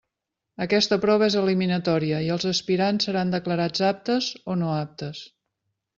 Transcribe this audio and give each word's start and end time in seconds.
Aquesta 0.63 0.97
prova 1.03 1.27
és 1.31 1.35
eliminatòria 1.41 2.21
i 2.27 2.31
els 2.37 2.47
aspirants 2.53 3.07
seran 3.11 3.35
declarats 3.37 3.85
aptes 3.93 4.31
o 4.55 4.57
no 4.63 4.73
aptes. 4.79 5.25